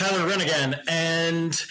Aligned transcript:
Tyler 0.00 0.26
Renaghan, 0.26 0.80
and 0.88 1.62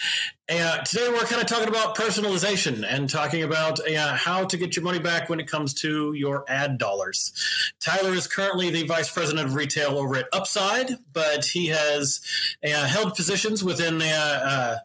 uh, 0.50 0.78
today 0.82 1.08
we're 1.08 1.20
kind 1.20 1.40
of 1.40 1.46
talking 1.46 1.68
about 1.68 1.94
personalization 1.94 2.84
and 2.88 3.08
talking 3.08 3.44
about 3.44 3.78
uh, 3.88 4.14
how 4.16 4.44
to 4.44 4.56
get 4.56 4.74
your 4.74 4.84
money 4.84 4.98
back 4.98 5.28
when 5.28 5.38
it 5.38 5.46
comes 5.46 5.72
to 5.72 6.12
your 6.14 6.44
ad 6.48 6.76
dollars. 6.76 7.72
Tyler 7.78 8.12
is 8.14 8.26
currently 8.26 8.68
the 8.70 8.82
vice 8.84 9.08
president 9.10 9.46
of 9.46 9.54
retail 9.54 9.96
over 9.96 10.16
at 10.16 10.26
Upside, 10.32 10.96
but 11.12 11.44
he 11.44 11.68
has 11.68 12.20
uh, 12.64 12.86
held 12.86 13.14
positions 13.14 13.62
within 13.62 14.02
uh, 14.02 14.42
uh, 14.44 14.76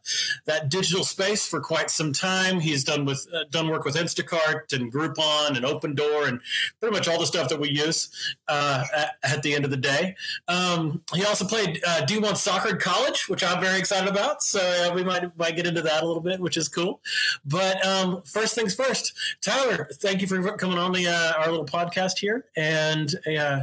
that 0.45 0.69
digital 0.69 1.03
space 1.03 1.47
for 1.47 1.59
quite 1.59 1.89
some 1.89 2.13
time. 2.13 2.59
He's 2.59 2.83
done 2.83 3.05
with 3.05 3.27
uh, 3.33 3.45
done 3.49 3.69
work 3.69 3.85
with 3.85 3.95
Instacart 3.95 4.71
and 4.71 4.93
Groupon 4.93 5.57
and 5.57 5.65
Opendoor 5.65 6.27
and 6.27 6.41
pretty 6.79 6.95
much 6.95 7.07
all 7.07 7.19
the 7.19 7.25
stuff 7.25 7.49
that 7.49 7.59
we 7.59 7.69
use 7.69 8.09
at, 8.47 9.15
at, 9.23 9.41
the 9.41 9.55
end 9.55 9.65
of 9.65 9.71
the 9.71 9.77
day. 9.77 10.15
Um, 10.47 11.01
he 11.13 11.25
also 11.25 11.45
played 11.45 11.81
D1 11.83 12.37
soccer 12.37 12.69
in 12.69 12.77
college, 12.77 13.27
which 13.29 13.43
I'm 13.43 13.61
very 13.61 13.79
excited 13.79 14.07
about. 14.07 14.43
So 14.43 14.93
we 14.93 15.03
might 15.03 15.35
might 15.37 15.54
get 15.55 15.67
into 15.67 15.81
that 15.81 16.03
a 16.03 16.05
little 16.05 16.21
bit, 16.21 16.39
which 16.39 16.57
is 16.57 16.67
cool. 16.67 17.01
But 17.45 17.85
um, 17.85 18.21
first 18.23 18.55
things 18.55 18.75
first, 18.75 19.13
Tyler, 19.41 19.89
thank 19.93 20.21
you 20.21 20.27
for 20.27 20.57
coming 20.57 20.77
on 20.77 20.91
the 20.91 21.07
uh, 21.07 21.33
our 21.39 21.49
little 21.49 21.65
podcast 21.65 22.17
here. 22.17 22.45
And 22.55 23.13
uh, 23.37 23.61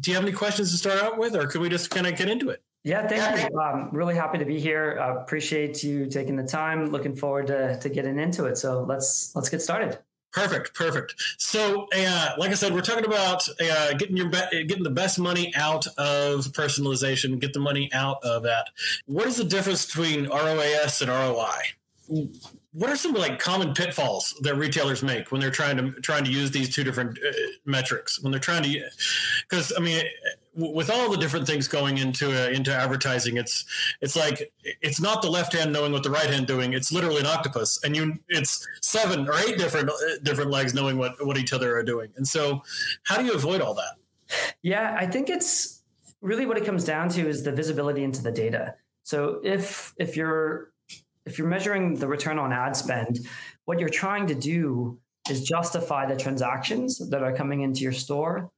do 0.00 0.10
you 0.10 0.14
have 0.16 0.24
any 0.24 0.32
questions 0.32 0.70
to 0.72 0.76
start 0.76 1.02
out 1.02 1.18
with, 1.18 1.36
or 1.36 1.46
could 1.46 1.60
we 1.60 1.68
just 1.68 1.90
kind 1.90 2.06
of 2.06 2.16
get 2.16 2.28
into 2.28 2.50
it? 2.50 2.62
Yeah, 2.84 3.06
thank 3.06 3.50
you. 3.52 3.58
Um, 3.58 3.90
really 3.92 4.14
happy 4.14 4.38
to 4.38 4.44
be 4.44 4.58
here. 4.58 4.98
Uh, 5.00 5.20
appreciate 5.20 5.82
you 5.82 6.06
taking 6.06 6.36
the 6.36 6.46
time. 6.46 6.90
Looking 6.90 7.14
forward 7.14 7.48
to, 7.48 7.78
to 7.80 7.88
getting 7.88 8.18
into 8.18 8.46
it. 8.46 8.56
So 8.56 8.82
let's 8.84 9.34
let's 9.34 9.48
get 9.48 9.60
started. 9.60 9.98
Perfect, 10.32 10.74
perfect. 10.74 11.14
So, 11.38 11.88
uh, 11.96 12.32
like 12.36 12.50
I 12.50 12.54
said, 12.54 12.74
we're 12.74 12.82
talking 12.82 13.06
about 13.06 13.48
uh, 13.60 13.94
getting 13.94 14.16
your 14.16 14.28
be- 14.28 14.64
getting 14.64 14.82
the 14.82 14.90
best 14.90 15.18
money 15.18 15.52
out 15.56 15.86
of 15.96 16.44
personalization. 16.52 17.38
Get 17.40 17.54
the 17.54 17.60
money 17.60 17.90
out 17.92 18.18
of 18.22 18.42
that. 18.42 18.68
What 19.06 19.26
is 19.26 19.36
the 19.36 19.44
difference 19.44 19.86
between 19.86 20.28
ROAS 20.28 21.00
and 21.00 21.10
ROI? 21.10 22.28
What 22.78 22.90
are 22.90 22.96
some 22.96 23.12
like 23.12 23.40
common 23.40 23.74
pitfalls 23.74 24.34
that 24.42 24.54
retailers 24.54 25.02
make 25.02 25.32
when 25.32 25.40
they're 25.40 25.50
trying 25.50 25.76
to 25.78 25.90
trying 26.00 26.24
to 26.24 26.30
use 26.30 26.52
these 26.52 26.72
two 26.72 26.84
different 26.84 27.18
uh, 27.18 27.32
metrics? 27.64 28.20
When 28.20 28.30
they're 28.30 28.40
trying 28.40 28.62
to, 28.62 28.84
because 29.48 29.72
I 29.76 29.80
mean, 29.80 30.04
with 30.54 30.88
all 30.88 31.10
the 31.10 31.16
different 31.16 31.44
things 31.44 31.66
going 31.66 31.98
into 31.98 32.30
uh, 32.30 32.50
into 32.50 32.72
advertising, 32.72 33.36
it's 33.36 33.64
it's 34.00 34.14
like 34.14 34.52
it's 34.80 35.00
not 35.00 35.22
the 35.22 35.28
left 35.28 35.54
hand 35.54 35.72
knowing 35.72 35.90
what 35.90 36.04
the 36.04 36.10
right 36.10 36.30
hand 36.30 36.46
doing. 36.46 36.72
It's 36.72 36.92
literally 36.92 37.18
an 37.18 37.26
octopus, 37.26 37.80
and 37.82 37.96
you 37.96 38.16
it's 38.28 38.64
seven 38.80 39.28
or 39.28 39.34
eight 39.40 39.58
different 39.58 39.90
uh, 39.90 40.18
different 40.22 40.52
legs 40.52 40.72
knowing 40.72 40.98
what 40.98 41.14
what 41.26 41.36
each 41.36 41.52
other 41.52 41.76
are 41.76 41.82
doing. 41.82 42.10
And 42.16 42.28
so, 42.28 42.62
how 43.02 43.18
do 43.18 43.24
you 43.24 43.32
avoid 43.32 43.60
all 43.60 43.74
that? 43.74 43.96
Yeah, 44.62 44.94
I 44.96 45.06
think 45.06 45.30
it's 45.30 45.82
really 46.20 46.46
what 46.46 46.56
it 46.56 46.64
comes 46.64 46.84
down 46.84 47.08
to 47.08 47.28
is 47.28 47.42
the 47.42 47.50
visibility 47.52 48.04
into 48.04 48.22
the 48.22 48.30
data. 48.30 48.76
So 49.02 49.40
if 49.42 49.94
if 49.96 50.16
you're 50.16 50.70
if 51.28 51.38
you're 51.38 51.48
measuring 51.48 51.94
the 51.94 52.08
return 52.08 52.38
on 52.38 52.52
ad 52.52 52.74
spend, 52.74 53.20
what 53.66 53.78
you're 53.78 53.88
trying 53.88 54.26
to 54.26 54.34
do 54.34 54.98
is 55.30 55.42
justify 55.42 56.06
the 56.06 56.16
transactions 56.16 56.98
that 57.10 57.22
are 57.22 57.34
coming 57.34 57.60
into 57.60 57.80
your 57.80 57.92
store 57.92 58.50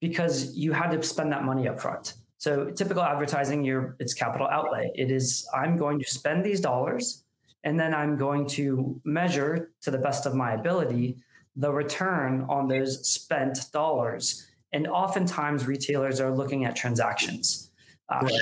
because 0.00 0.54
you 0.54 0.72
had 0.72 0.90
to 0.90 1.02
spend 1.02 1.32
that 1.32 1.44
money 1.44 1.66
up 1.66 1.80
front. 1.80 2.14
So 2.36 2.70
typical 2.70 3.02
advertising, 3.02 3.64
you're, 3.64 3.96
it's 3.98 4.12
capital 4.12 4.46
outlay. 4.46 4.90
It 4.94 5.10
is, 5.10 5.48
I'm 5.54 5.78
going 5.78 5.98
to 5.98 6.04
spend 6.04 6.44
these 6.44 6.60
dollars 6.60 7.24
and 7.64 7.80
then 7.80 7.94
I'm 7.94 8.18
going 8.18 8.46
to 8.48 9.00
measure 9.04 9.70
to 9.80 9.90
the 9.90 9.98
best 9.98 10.26
of 10.26 10.34
my 10.34 10.52
ability 10.52 11.16
the 11.56 11.72
return 11.72 12.44
on 12.48 12.68
those 12.68 13.08
spent 13.08 13.70
dollars. 13.72 14.46
And 14.72 14.88
oftentimes 14.88 15.66
retailers 15.66 16.20
are 16.20 16.34
looking 16.34 16.64
at 16.64 16.74
transactions. 16.74 17.70
Uh, 18.08 18.20
right. 18.22 18.32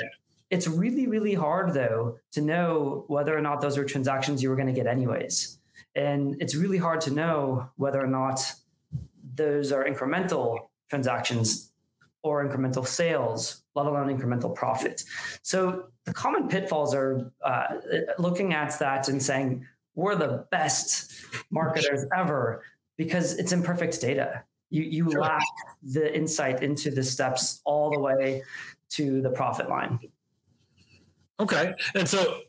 It's 0.53 0.67
really, 0.67 1.07
really 1.07 1.33
hard 1.33 1.73
though 1.73 2.19
to 2.33 2.41
know 2.41 3.05
whether 3.07 3.35
or 3.35 3.41
not 3.41 3.59
those 3.59 3.75
are 3.79 3.85
transactions 3.85 4.43
you 4.43 4.49
were 4.51 4.55
going 4.55 4.67
to 4.67 4.79
get 4.81 4.85
anyways. 4.85 5.57
And 5.95 6.39
it's 6.41 6.55
really 6.55 6.77
hard 6.77 7.01
to 7.01 7.11
know 7.11 7.69
whether 7.77 7.99
or 7.99 8.11
not 8.21 8.39
those 9.35 9.71
are 9.71 9.83
incremental 9.83 10.69
transactions 10.91 11.71
or 12.21 12.47
incremental 12.47 12.85
sales, 12.85 13.63
let 13.73 13.87
alone 13.87 14.15
incremental 14.15 14.53
profit. 14.53 15.03
So 15.41 15.87
the 16.05 16.13
common 16.13 16.47
pitfalls 16.47 16.93
are 16.93 17.31
uh, 17.43 17.67
looking 18.19 18.53
at 18.53 18.77
that 18.77 19.07
and 19.07 19.21
saying, 19.21 19.65
we're 19.95 20.15
the 20.15 20.45
best 20.51 21.13
marketers 21.49 22.05
ever 22.15 22.63
because 22.95 23.33
it's 23.39 23.51
imperfect 23.51 23.99
data. 23.99 24.43
You, 24.69 24.83
you 24.83 25.11
sure. 25.11 25.21
lack 25.21 25.41
the 25.81 26.15
insight 26.15 26.61
into 26.61 26.91
the 26.91 27.03
steps 27.03 27.59
all 27.65 27.91
the 27.91 27.99
way 27.99 28.43
to 28.91 29.21
the 29.21 29.29
profit 29.31 29.67
line. 29.67 29.99
Okay. 31.43 31.73
And 31.95 32.07
so 32.07 32.39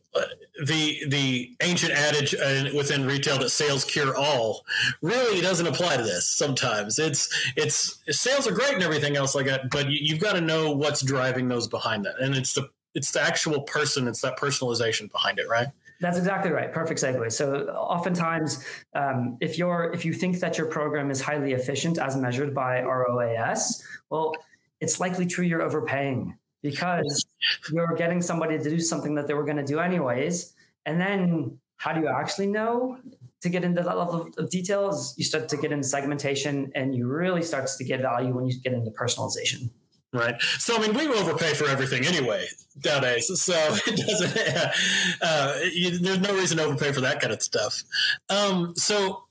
the 0.66 1.05
the 1.09 1.56
ancient 1.62 1.93
adage 1.93 2.34
uh, 2.34 2.71
within 2.77 3.05
retail 3.05 3.38
that 3.38 3.50
sales 3.50 3.84
cure 3.84 4.16
all 4.16 4.65
really 5.03 5.41
doesn't 5.41 5.66
apply 5.66 5.97
to 5.97 6.05
this 6.05 6.28
sometimes 6.28 7.00
it's 7.00 7.28
it's 7.56 8.00
sales 8.10 8.47
are 8.47 8.53
great 8.53 8.75
and 8.75 8.82
everything 8.82 9.16
else 9.16 9.34
like 9.34 9.47
that 9.47 9.69
but 9.71 9.88
you, 9.91 10.15
have 10.15 10.22
got 10.22 10.34
to 10.34 10.41
know 10.41 10.71
what's 10.71 11.03
driving 11.03 11.49
those 11.49 11.66
behind 11.66 12.05
that 12.05 12.15
and 12.21 12.37
it's 12.37 12.53
the 12.53 12.69
it's 12.94 13.10
the 13.10 13.21
actual 13.21 13.62
person 13.62 14.06
it's 14.06 14.21
that 14.21 14.38
personalization 14.38 15.11
behind 15.11 15.41
it 15.41 15.49
right 15.49 15.69
that's 16.00 16.19
exactly 16.19 16.50
right. 16.50 16.72
Perfect 16.72 17.00
segue. 17.00 17.32
So, 17.32 17.69
oftentimes, 17.69 18.62
um, 18.94 19.38
if 19.41 19.56
you're 19.56 19.93
if 19.94 20.05
you 20.05 20.12
think 20.12 20.41
that 20.41 20.59
your 20.59 20.66
program 20.66 21.11
is 21.11 21.21
highly 21.21 21.53
efficient 21.53 21.99
as 21.99 22.16
measured 22.16 22.53
by 22.53 22.82
ROAS, 22.82 23.82
well, 24.11 24.34
it's 24.81 24.99
likely 25.00 25.25
true 25.25 25.44
you're 25.44 25.62
overpaying 25.62 26.37
because 26.64 27.26
you're 27.70 27.94
getting 27.94 28.22
somebody 28.22 28.56
to 28.56 28.64
do 28.64 28.80
something 28.80 29.14
that 29.14 29.28
they 29.28 29.34
were 29.34 29.44
going 29.44 29.58
to 29.58 29.64
do 29.64 29.80
anyways. 29.80 30.54
And 30.86 30.98
then 30.98 31.58
how 31.76 31.92
do 31.92 32.00
you 32.00 32.08
actually 32.08 32.47
know 32.47 32.97
to 33.42 33.50
get 33.50 33.64
into 33.64 33.82
that 33.82 33.98
level 33.98 34.30
of 34.38 34.48
details? 34.48 35.14
You 35.19 35.25
start 35.25 35.50
to 35.50 35.58
get 35.58 35.72
into 35.72 35.86
segmentation 35.86 36.72
and 36.75 36.94
you 36.94 37.06
really 37.06 37.42
starts 37.42 37.76
to 37.76 37.84
get 37.84 38.00
value 38.00 38.34
when 38.34 38.47
you 38.47 38.58
get 38.62 38.72
into 38.72 38.91
personalization. 38.91 39.70
Right. 40.14 40.41
So, 40.41 40.76
I 40.76 40.78
mean, 40.78 40.94
we 40.94 41.06
overpay 41.06 41.52
for 41.52 41.69
everything 41.69 42.06
anyway 42.06 42.47
nowadays. 42.82 43.31
So 43.38 43.52
it 43.86 43.96
doesn't, 44.06 45.20
uh, 45.20 45.58
you, 45.70 45.98
there's 45.98 46.20
no 46.20 46.34
reason 46.34 46.56
to 46.56 46.64
overpay 46.64 46.92
for 46.92 47.02
that 47.02 47.20
kind 47.20 47.32
of 47.32 47.42
stuff. 47.42 47.82
Um, 48.31 48.75
so 48.75 49.25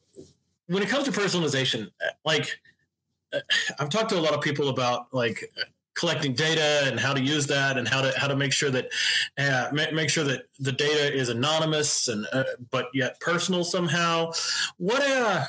when 0.67 0.83
it 0.83 0.89
comes 0.89 1.05
to 1.05 1.11
personalization, 1.11 1.89
like 2.23 2.59
uh, 3.33 3.39
I've 3.79 3.89
talked 3.89 4.09
to 4.09 4.19
a 4.19 4.21
lot 4.21 4.33
of 4.33 4.41
people 4.41 4.69
about 4.69 5.07
like 5.11 5.49
collecting 6.03 6.33
data 6.33 6.81
and 6.83 6.99
how 6.99 7.13
to 7.13 7.21
use 7.21 7.47
that 7.47 7.77
and 7.77 7.87
how 7.87 8.01
to 8.01 8.11
how 8.17 8.27
to 8.27 8.35
make 8.35 8.51
sure 8.51 8.69
that 8.69 8.89
uh, 9.37 9.69
make 9.71 10.09
sure 10.09 10.25
that 10.25 10.47
the 10.59 10.73
data 10.73 11.15
is 11.15 11.29
anonymous 11.29 12.09
and 12.09 12.27
uh, 12.33 12.43
but 12.71 12.89
yet 12.93 13.17
personal 13.21 13.63
somehow. 13.63 14.33
What 14.75 15.01
uh 15.01 15.45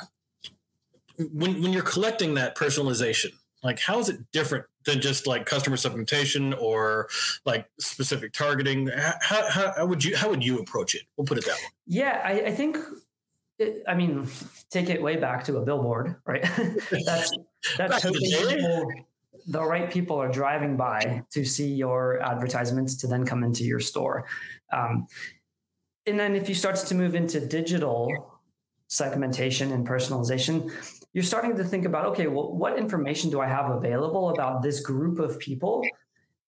when 1.33 1.61
when 1.61 1.73
you're 1.73 1.83
collecting 1.83 2.35
that 2.35 2.55
personalization 2.55 3.33
like 3.63 3.81
how 3.81 3.99
is 3.99 4.07
it 4.07 4.19
different 4.31 4.65
than 4.85 5.01
just 5.01 5.27
like 5.27 5.45
customer 5.45 5.75
segmentation 5.75 6.53
or 6.53 7.09
like 7.45 7.67
specific 7.77 8.31
targeting? 8.31 8.87
How, 8.87 9.49
how, 9.49 9.73
how 9.75 9.85
would 9.85 10.05
you 10.05 10.15
how 10.15 10.29
would 10.29 10.41
you 10.41 10.59
approach 10.59 10.95
it? 10.95 11.01
We'll 11.17 11.27
put 11.27 11.37
it 11.37 11.45
that 11.45 11.55
way. 11.55 11.69
Yeah 11.85 12.21
i, 12.23 12.31
I 12.47 12.51
think 12.55 12.77
it, 13.59 13.83
i 13.89 13.93
mean 13.93 14.27
take 14.69 14.89
it 14.89 15.01
way 15.01 15.17
back 15.17 15.43
to 15.45 15.57
a 15.57 15.61
billboard 15.65 16.15
right? 16.25 16.43
That's 17.05 17.37
that's 17.77 18.05
people 18.05 18.89
the 19.45 19.63
right 19.63 19.91
people 19.91 20.17
are 20.17 20.31
driving 20.31 20.75
by 20.75 21.23
to 21.31 21.45
see 21.45 21.71
your 21.73 22.21
advertisements 22.21 22.95
to 22.97 23.07
then 23.07 23.25
come 23.25 23.43
into 23.43 23.63
your 23.63 23.79
store. 23.79 24.25
Um, 24.73 25.07
and 26.07 26.19
then 26.19 26.35
if 26.35 26.49
you 26.49 26.55
start 26.55 26.75
to 26.75 26.95
move 26.95 27.15
into 27.15 27.39
digital 27.45 28.39
segmentation 28.87 29.71
and 29.71 29.87
personalization, 29.87 30.71
you're 31.13 31.23
starting 31.23 31.55
to 31.57 31.63
think 31.63 31.85
about 31.85 32.05
okay, 32.07 32.27
well, 32.27 32.53
what 32.53 32.77
information 32.77 33.29
do 33.29 33.39
I 33.39 33.47
have 33.47 33.69
available 33.69 34.29
about 34.29 34.61
this 34.61 34.79
group 34.79 35.19
of 35.19 35.39
people 35.39 35.83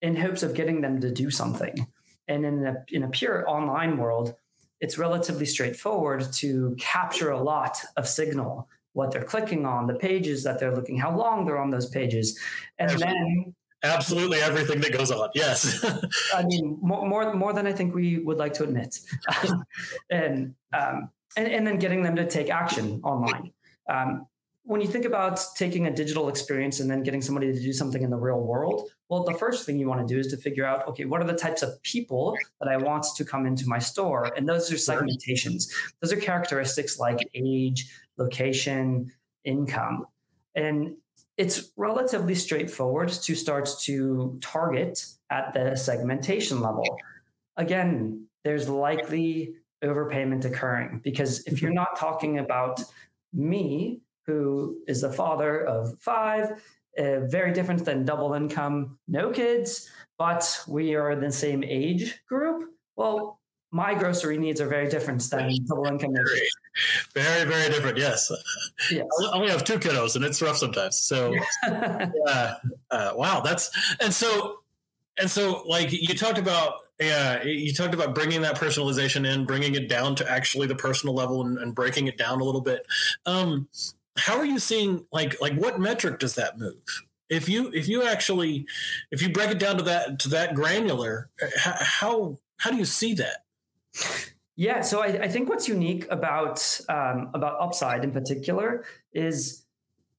in 0.02 0.16
hopes 0.16 0.44
of 0.44 0.54
getting 0.54 0.82
them 0.82 1.00
to 1.02 1.12
do 1.12 1.30
something? 1.30 1.88
And 2.28 2.46
in 2.46 2.66
a, 2.66 2.76
in 2.90 3.04
a 3.04 3.10
pure 3.10 3.50
online 3.50 3.98
world, 3.98 4.36
it's 4.80 4.98
relatively 4.98 5.46
straightforward 5.46 6.32
to 6.34 6.76
capture 6.78 7.32
a 7.32 7.42
lot 7.42 7.78
of 7.96 8.08
signal 8.08 8.68
what 8.98 9.12
they're 9.12 9.24
clicking 9.24 9.66
on, 9.66 9.86
the 9.86 9.94
pages 9.94 10.44
that 10.44 10.60
they're 10.60 10.76
looking, 10.76 10.98
how 10.98 11.16
long 11.16 11.46
they're 11.46 11.60
on 11.60 11.70
those 11.70 11.88
pages, 11.88 12.38
and 12.80 12.90
then 13.00 13.56
absolutely 13.84 14.40
everything 14.40 14.82
that 14.82 14.92
goes 14.92 15.12
on. 15.12 15.30
Yes, 15.36 15.86
I 16.34 16.44
mean 16.44 16.80
more, 16.82 17.08
more 17.08 17.34
more 17.34 17.54
than 17.54 17.68
I 17.68 17.74
think 17.74 17.94
we 17.94 18.18
would 18.20 18.38
like 18.38 18.54
to 18.56 18.64
admit, 18.64 19.00
and 20.10 20.56
um, 20.74 21.10
and 21.38 21.48
and 21.48 21.66
then 21.66 21.78
getting 21.78 22.02
them 22.02 22.16
to 22.16 22.26
take 22.28 22.50
action 22.50 23.00
online. 23.04 23.52
Um, 23.88 24.26
when 24.64 24.82
you 24.82 24.88
think 24.88 25.06
about 25.06 25.40
taking 25.56 25.88
a 25.88 25.92
digital 25.92 26.28
experience 26.28 26.82
and 26.82 26.92
then 26.92 27.02
getting 27.02 27.22
somebody 27.22 27.54
to 27.54 27.60
do 27.60 27.72
something 27.72 28.02
in 28.02 28.10
the 28.10 28.18
real 28.18 28.42
world, 28.42 28.90
well, 29.08 29.24
the 29.24 29.34
first 29.34 29.66
thing 29.66 29.80
you 29.80 29.88
want 29.88 30.06
to 30.06 30.14
do 30.14 30.20
is 30.20 30.28
to 30.28 30.38
figure 30.38 30.66
out, 30.66 30.86
okay, 30.90 31.06
what 31.06 31.22
are 31.22 31.24
the 31.24 31.38
types 31.46 31.64
of 31.64 31.82
people 31.84 32.38
that 32.60 32.68
I 32.68 32.76
want 32.76 33.06
to 33.16 33.24
come 33.24 33.46
into 33.46 33.66
my 33.66 33.80
store? 33.80 34.30
And 34.36 34.48
those 34.48 34.70
are 34.70 34.76
segmentations. 34.76 35.70
Those 36.02 36.12
are 36.12 36.18
characteristics 36.18 37.00
like 37.00 37.20
age, 37.34 37.90
location, 38.18 39.12
income. 39.44 40.06
And 40.56 40.96
it's 41.38 41.72
relatively 41.78 42.36
straightforward 42.36 43.10
to 43.10 43.36
start 43.36 43.70
to 43.82 44.38
target 44.42 45.06
at 45.30 45.54
the 45.54 45.76
segmentation 45.76 46.62
level. 46.62 46.98
Again, 47.56 48.28
there's 48.44 48.68
likely 48.68 49.56
overpayment 49.84 50.46
occurring 50.46 51.02
because 51.04 51.46
if 51.46 51.62
you're 51.62 51.72
not 51.72 51.98
talking 51.98 52.40
about 52.40 52.82
me, 53.34 54.02
who 54.26 54.78
is 54.88 55.02
the 55.02 55.12
father 55.12 55.66
of 55.66 55.98
five, 56.00 56.62
uh, 56.98 57.20
very 57.22 57.54
different 57.54 57.86
than 57.86 58.04
double 58.04 58.34
income, 58.34 58.98
no 59.08 59.32
kids, 59.32 59.90
but 60.18 60.60
we 60.68 60.96
are 60.96 61.12
in 61.12 61.20
the 61.20 61.32
same 61.32 61.64
age 61.64 62.20
group. 62.28 62.70
Well, 62.96 63.37
my 63.72 63.94
grocery 63.94 64.38
needs 64.38 64.62
are 64.62 64.68
very 64.68 64.90
different 64.90 65.22
than 65.30 65.54
double 65.66 65.86
income. 65.88 66.14
Very, 66.14 66.40
very, 67.14 67.50
very 67.50 67.70
different. 67.70 67.98
Yes. 67.98 68.32
yes. 68.92 69.06
I 69.26 69.36
only 69.36 69.50
have 69.50 69.64
two 69.64 69.80
kiddos, 69.80 70.16
and 70.16 70.24
it's 70.24 70.42
rough 70.42 70.58
sometimes. 70.58 70.98
So, 70.98 71.36
uh, 71.68 72.54
uh, 72.92 73.12
wow, 73.16 73.42
that's 73.42 73.70
and 74.00 74.14
so 74.14 74.60
and 75.18 75.30
so 75.30 75.64
like 75.66 75.92
you 75.92 76.16
talked 76.16 76.38
about 76.38 76.76
yeah 77.00 77.44
you 77.44 77.74
talked 77.74 77.94
about 77.94 78.16
bringing 78.16 78.42
that 78.42 78.56
personalization 78.56 79.32
in 79.32 79.46
bringing 79.46 79.76
it 79.76 79.90
down 79.90 80.16
to 80.16 80.30
actually 80.30 80.68
the 80.68 80.76
personal 80.76 81.14
level 81.14 81.42
and, 81.42 81.58
and 81.58 81.76
breaking 81.76 82.08
it 82.08 82.18
down 82.18 82.40
a 82.40 82.44
little 82.44 82.62
bit 82.62 82.86
um, 83.26 83.68
how 84.16 84.38
are 84.38 84.46
you 84.46 84.60
seeing 84.60 85.06
like 85.12 85.40
like 85.42 85.54
what 85.56 85.80
metric 85.80 86.20
does 86.20 86.36
that 86.36 86.58
move 86.58 87.04
if 87.30 87.50
you 87.50 87.72
if 87.74 87.88
you 87.88 88.04
actually 88.04 88.66
if 89.12 89.22
you 89.22 89.30
break 89.30 89.52
it 89.52 89.60
down 89.60 89.78
to 89.78 89.84
that 89.84 90.20
to 90.20 90.30
that 90.30 90.56
granular 90.56 91.30
how 91.64 92.38
how 92.58 92.72
do 92.72 92.78
you 92.78 92.86
see 92.86 93.14
that 93.14 93.44
yeah 94.56 94.82
so 94.82 95.02
i, 95.02 95.08
I 95.08 95.28
think 95.28 95.50
what's 95.50 95.68
unique 95.68 96.08
about 96.10 96.82
um, 96.90 97.32
about 97.34 97.60
upside 97.60 98.04
in 98.04 98.12
particular 98.12 98.86
is 99.14 99.66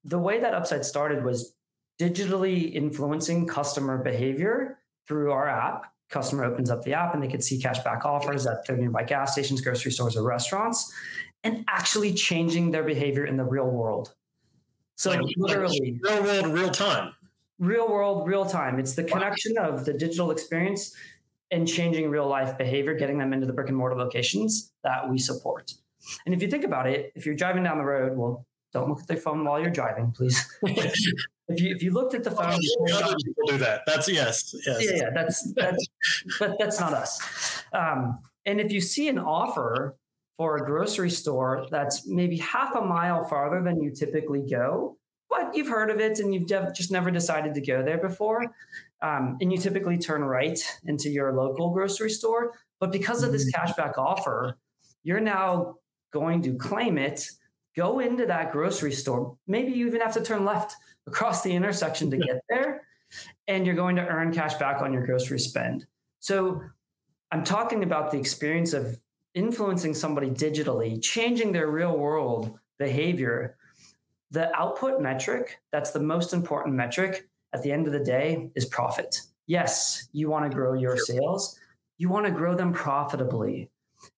the 0.05 0.19
way 0.19 0.41
that 0.41 0.55
upside 0.55 0.85
started 0.85 1.25
was 1.25 1.55
digitally 2.01 2.73
influencing 2.73 3.47
customer 3.47 4.03
behavior 4.03 4.79
through 5.07 5.33
our 5.33 5.49
app 5.49 5.93
customer 6.11 6.45
opens 6.45 6.71
up 6.71 6.83
the 6.85 6.95
app 6.95 7.15
and 7.15 7.23
they 7.23 7.29
could 7.29 7.45
see 7.45 7.61
cashback 7.61 8.05
offers 8.05 8.47
at 8.47 8.67
their 8.67 8.77
nearby 8.77 9.03
gas 9.03 9.33
stations 9.33 9.61
grocery 9.61 9.93
stores 9.93 10.17
or 10.17 10.23
restaurants 10.23 10.93
and 11.45 11.65
actually 11.69 12.15
changing 12.15 12.71
their 12.71 12.83
behavior 12.83 13.25
in 13.25 13.37
the 13.37 13.45
real 13.45 13.69
world. 13.69 14.15
So 14.97 15.11
like, 15.11 15.21
literally 15.37 16.01
real 16.03 16.23
world, 16.23 16.47
real 16.47 16.71
time. 16.71 17.15
Real 17.59 17.89
world, 17.89 18.27
real 18.27 18.45
time. 18.45 18.79
It's 18.79 18.95
the 18.95 19.05
connection 19.05 19.59
of 19.59 19.85
the 19.85 19.93
digital 19.93 20.31
experience 20.31 20.95
and 21.51 21.67
changing 21.67 22.11
real 22.11 22.29
life 22.29 22.59
behavior, 22.59 22.95
getting 22.95 23.19
them 23.19 23.33
into 23.33 23.47
the 23.47 23.53
brick 23.53 23.69
and 23.69 23.77
mortar 23.77 23.97
locations 23.97 24.73
that 24.85 25.09
we 25.09 25.19
support. 25.19 25.73
And 26.27 26.35
if 26.35 26.43
you 26.43 26.49
think 26.49 26.65
about 26.65 26.87
it, 26.87 27.13
if 27.15 27.27
you're 27.27 27.35
driving 27.35 27.63
down 27.63 27.79
the 27.79 27.85
road, 27.85 28.17
well, 28.17 28.47
don't 28.73 28.89
look 28.89 29.01
at 29.01 29.07
their 29.07 29.17
phone 29.17 29.45
while 29.45 29.61
you're 29.61 29.71
driving, 29.71 30.13
please. 30.13 30.47
if 30.63 31.61
you 31.61 31.75
if 31.75 31.83
you 31.83 31.91
looked 31.91 32.15
at 32.15 32.23
the 32.23 32.31
phone, 32.31 32.59
other 32.93 33.17
people 33.25 33.47
do 33.47 33.59
that. 33.59 33.83
That's 33.87 34.09
yes, 34.09 34.55
yes. 34.67 34.85
Yeah, 34.85 34.97
yeah 34.97 35.11
that's 35.15 35.53
that's 35.55 35.87
but 36.39 36.57
that's 36.59 36.79
not 36.79 36.93
us. 36.93 37.63
Um, 37.73 38.19
and 38.45 38.61
if 38.61 38.71
you 38.71 38.81
see 38.81 39.09
an 39.09 39.19
offer 39.19 39.97
for 40.37 40.57
a 40.57 40.65
grocery 40.65 41.11
store 41.11 41.67
that's 41.71 42.07
maybe 42.07 42.37
half 42.37 42.75
a 42.77 42.81
mile 42.81 43.25
farther 43.25 43.63
than 43.63 43.83
you 43.83 43.91
typically 43.91 44.43
go, 44.49 44.98
but 45.29 45.55
you've 45.55 45.69
heard 45.69 45.91
of 45.91 46.01
it 46.01 46.19
and 46.19 46.35
you've 46.35 46.47
just 46.47 46.91
never 46.91 47.11
decided 47.11 47.55
to 47.55 47.61
go 47.61 47.83
there 47.83 47.99
before. 47.99 48.47
Um, 49.03 49.37
and 49.41 49.53
you 49.53 49.59
typically 49.59 49.99
turn 49.99 50.23
right 50.23 50.59
into 50.85 51.11
your 51.11 51.33
local 51.33 51.71
grocery 51.71 52.11
store. 52.11 52.53
But 52.81 52.93
because 52.93 53.23
of 53.23 53.33
this 53.33 53.53
mm-hmm. 53.53 53.67
cashback 53.67 53.99
offer, 53.99 54.57
you're 55.03 55.21
now 55.21 55.77
going 56.13 56.43
to 56.43 56.55
claim 56.55 56.99
it, 56.99 57.29
go 57.77 58.01
into 58.01 58.27
that 58.27 58.53
grocery 58.53 58.93
store. 58.93 59.37
Maybe 59.47 59.73
you 59.73 59.87
even 59.87 60.01
have 60.01 60.15
to 60.15 60.23
turn 60.23 60.45
left 60.45 60.75
across 61.07 61.43
the 61.43 61.53
intersection 61.53 62.11
to 62.11 62.17
get 62.17 62.43
there, 62.49 62.83
and 63.47 63.67
you're 63.67 63.75
going 63.75 63.97
to 63.97 64.07
earn 64.07 64.33
cash 64.33 64.55
back 64.55 64.83
on 64.83 64.93
your 64.93 65.05
grocery 65.07 65.39
spend. 65.39 65.87
So 66.21 66.63
I'm 67.31 67.45
talking 67.45 67.83
about 67.83 68.11
the 68.11 68.19
experience 68.19 68.73
of 68.73 68.99
influencing 69.35 69.95
somebody 69.95 70.31
digitally, 70.31 71.01
changing 71.03 71.53
their 71.53 71.71
real 71.71 71.97
world 71.97 72.59
behavior, 72.79 73.57
the 74.31 74.55
output 74.55 75.01
metric, 75.01 75.61
that's 75.73 75.91
the 75.91 76.01
most 76.01 76.33
important 76.33 76.75
metric 76.75 77.29
at 77.53 77.63
the 77.63 77.73
end 77.73 77.87
of 77.87 77.93
the 77.93 78.05
day, 78.05 78.51
is 78.55 78.67
profit. 78.67 79.23
Yes, 79.47 80.09
you 80.13 80.29
want 80.29 80.51
to 80.51 80.55
grow 80.55 80.75
your 80.75 80.97
sales, 80.97 81.59
you 81.97 82.09
want 82.09 82.27
to 82.27 82.33
grow 82.33 82.55
them 82.55 82.73
profitably. 82.73 83.71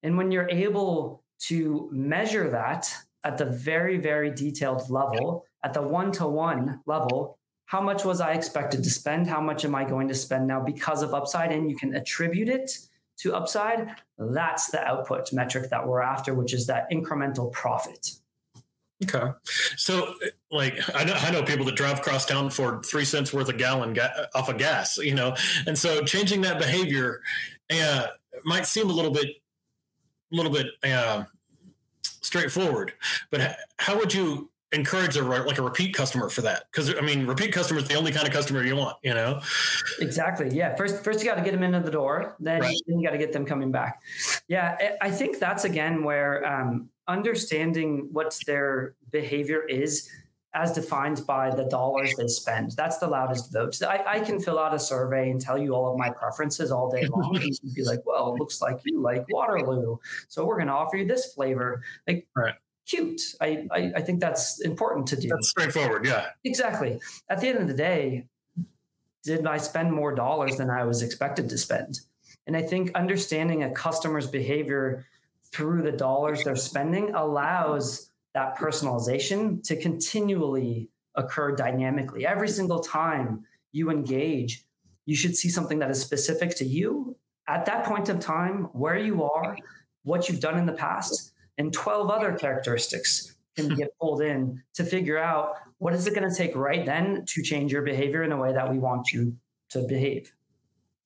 And 0.03 0.17
when 0.17 0.31
you're 0.33 0.51
able 0.51 1.23
to 1.47 1.89
measure 1.93 2.51
that 2.51 2.93
at 3.25 3.39
the 3.39 3.47
very, 3.47 3.99
very 3.99 4.31
detailed 4.31 4.91
level, 4.91 5.45
at 5.62 5.73
the 5.73 5.83
one 5.83 6.11
to 6.12 6.27
one 6.27 6.81
level, 6.87 7.39
how 7.67 7.81
much 7.81 8.05
was 8.05 8.21
I 8.21 8.33
expected 8.33 8.83
to 8.83 8.91
spend? 8.91 9.29
How 9.29 9.41
much 9.41 9.65
am 9.65 9.77
I 9.77 9.85
going 9.85 10.09
to 10.09 10.15
spend 10.15 10.49
now 10.49 10.61
because 10.61 11.03
of 11.03 11.15
upside? 11.15 11.53
And 11.53 11.71
you 11.71 11.77
can 11.77 11.95
attribute 11.95 12.49
it 12.49 12.73
to 13.21 13.35
upside, 13.35 13.95
that's 14.19 14.71
the 14.71 14.83
output 14.83 15.33
metric 15.33 15.69
that 15.71 15.87
we're 15.87 16.01
after, 16.01 16.33
which 16.33 16.55
is 16.55 16.67
that 16.67 16.91
incremental 16.91 17.53
profit. 17.53 18.12
Okay. 19.02 19.31
So, 19.76 20.14
like, 20.50 20.79
I 20.94 21.05
know, 21.05 21.14
I 21.14 21.31
know 21.31 21.43
people 21.43 21.64
that 21.67 21.75
drive 21.75 21.99
across 22.00 22.26
town 22.26 22.50
for 22.50 22.82
three 22.82 23.05
cents 23.05 23.32
worth 23.32 23.49
a 23.49 23.52
gallon 23.52 23.94
ga- 23.94 24.26
off 24.35 24.49
of 24.49 24.58
gas, 24.58 24.99
you 24.99 25.14
know, 25.14 25.35
and 25.67 25.79
so 25.79 26.05
changing 26.05 26.43
that 26.43 26.58
behavior 26.58 27.23
uh, 27.70 28.08
might 28.44 28.67
seem 28.67 28.91
a 28.91 28.93
little 28.93 29.11
bit, 29.11 29.29
a 30.32 30.37
little 30.37 30.52
bit 30.52 30.67
uh, 30.85 31.25
straightforward, 32.02 32.93
but 33.31 33.56
how 33.79 33.97
would 33.99 34.12
you 34.12 34.50
encourage 34.73 35.16
a 35.16 35.23
like 35.23 35.59
a 35.59 35.62
repeat 35.62 35.95
customer 35.95 36.28
for 36.28 36.42
that? 36.42 36.66
Because 36.71 36.95
i 36.95 37.00
mean 37.00 37.26
repeat 37.26 37.52
customer 37.52 37.80
is 37.80 37.88
the 37.88 37.95
only 37.95 38.12
kind 38.12 38.26
of 38.26 38.33
customer 38.33 38.62
you 38.62 38.76
want 38.76 38.97
you 39.02 39.12
know? 39.12 39.40
Exactly 40.00 40.49
yeah. 40.50 40.76
First 40.76 41.02
first 41.02 41.21
you 41.21 41.26
got 41.26 41.37
to 41.37 41.42
get 41.42 41.52
them 41.52 41.62
into 41.62 41.80
the 41.80 41.90
door 41.90 42.37
then, 42.38 42.61
right. 42.61 42.76
then 42.87 43.00
you 43.00 43.07
got 43.07 43.12
to 43.12 43.19
get 43.19 43.33
them 43.33 43.45
coming 43.45 43.73
back 43.73 44.00
yeah 44.50 44.76
i 45.00 45.11
think 45.11 45.38
that's 45.38 45.64
again 45.64 46.04
where 46.04 46.45
um, 46.45 46.90
understanding 47.09 48.09
what 48.12 48.38
their 48.47 48.95
behavior 49.11 49.62
is 49.66 50.11
as 50.52 50.73
defined 50.73 51.25
by 51.26 51.49
the 51.54 51.64
dollars 51.64 52.12
they 52.19 52.26
spend 52.26 52.73
that's 52.76 52.99
the 52.99 53.07
loudest 53.07 53.52
vote 53.52 53.80
I, 53.83 54.02
I 54.07 54.21
can 54.21 54.40
fill 54.40 54.59
out 54.59 54.75
a 54.75 54.78
survey 54.78 55.30
and 55.30 55.40
tell 55.40 55.57
you 55.57 55.75
all 55.75 55.92
of 55.92 55.97
my 55.97 56.11
preferences 56.11 56.71
all 56.71 56.90
day 56.90 57.07
long 57.11 57.37
and 57.37 57.45
you'd 57.62 57.75
be 57.75 57.85
like 57.85 58.00
well 58.04 58.35
it 58.35 58.40
looks 58.40 58.61
like 58.61 58.80
you 58.85 59.00
like 59.00 59.25
waterloo 59.30 59.97
so 60.28 60.45
we're 60.45 60.57
going 60.57 60.66
to 60.66 60.75
offer 60.75 60.97
you 60.97 61.07
this 61.07 61.33
flavor 61.33 61.83
like 62.07 62.26
right 62.37 62.57
cute. 62.90 63.23
I, 63.40 63.66
I, 63.71 63.92
I 63.97 64.00
think 64.02 64.21
that's 64.21 64.61
important 64.61 65.07
to 65.09 65.16
do. 65.16 65.28
That's 65.28 65.49
straightforward. 65.49 66.04
Yeah. 66.04 66.26
Exactly. 66.45 66.99
At 67.28 67.40
the 67.40 67.49
end 67.49 67.59
of 67.59 67.69
the 67.69 67.75
day, 67.75 68.26
did 69.23 69.47
I 69.47 69.59
spend 69.59 69.92
more 69.92 70.14
dollars 70.14 70.57
than 70.57 70.71
I 70.71 70.85
was 70.85 71.02
expected 71.02 71.49
to 71.50 71.59
spend? 71.59 72.00
And 72.50 72.57
I 72.57 72.62
think 72.62 72.90
understanding 72.97 73.62
a 73.62 73.71
customer's 73.71 74.26
behavior 74.26 75.07
through 75.52 75.83
the 75.83 75.92
dollars 75.92 76.42
they're 76.42 76.57
spending 76.57 77.14
allows 77.14 78.11
that 78.35 78.59
personalization 78.59 79.62
to 79.69 79.80
continually 79.80 80.90
occur 81.14 81.54
dynamically. 81.54 82.26
Every 82.26 82.49
single 82.49 82.80
time 82.80 83.45
you 83.71 83.88
engage, 83.88 84.64
you 85.07 85.14
should 85.14 85.37
see 85.37 85.49
something 85.49 85.78
that 85.78 85.92
is 85.92 86.02
specific 86.02 86.57
to 86.57 86.64
you 86.64 87.14
at 87.47 87.66
that 87.66 87.85
point 87.85 88.09
of 88.09 88.19
time, 88.19 88.64
where 88.73 88.99
you 88.99 89.23
are, 89.23 89.57
what 90.02 90.28
you've 90.28 90.40
done 90.40 90.59
in 90.59 90.66
the 90.66 90.73
past, 90.73 91.30
and 91.57 91.73
12 91.73 92.11
other 92.11 92.33
characteristics 92.33 93.37
can 93.54 93.76
get 93.76 93.97
pulled 94.00 94.23
in 94.23 94.61
to 94.75 94.83
figure 94.83 95.19
out 95.19 95.54
what 95.78 95.95
is 95.95 96.04
it 96.09 96.16
going 96.16 96.28
to 96.28 96.35
take 96.35 96.57
right 96.57 96.85
then 96.85 97.25
to 97.26 97.42
change 97.42 97.71
your 97.71 97.83
behavior 97.83 98.25
in 98.25 98.33
a 98.33 98.37
way 98.37 98.52
that 98.52 98.69
we 98.69 98.80
want 98.80 99.12
you 99.12 99.37
to 99.69 99.87
behave. 99.87 100.33